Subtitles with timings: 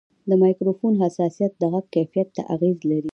[0.29, 3.09] د مایکروفون حساسیت د غږ کیفیت ته اغېز لري.